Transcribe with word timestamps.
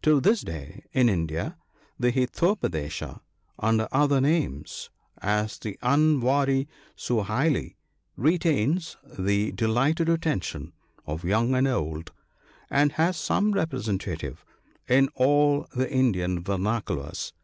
To 0.00 0.18
this 0.18 0.40
day, 0.40 0.84
in 0.94 1.10
India, 1.10 1.58
the" 2.00 2.10
Hitopa 2.10 2.70
desa," 2.70 3.20
under 3.58 3.86
other 3.92 4.18
names 4.18 4.88
(as 5.20 5.58
the" 5.58 5.76
Anvdri 5.82 6.66
Suhaili'), 6.96 7.74
retains 8.16 8.96
the 9.18 9.52
delighted 9.52 10.08
attention 10.08 10.72
of 11.06 11.22
young 11.22 11.54
and 11.54 11.68
old, 11.68 12.12
and 12.70 12.92
has 12.92 13.18
some 13.18 13.52
representative 13.52 14.42
in 14.88 15.10
all 15.14 15.66
the 15.76 15.92
Indian 15.92 16.42
vernaculars. 16.42 17.34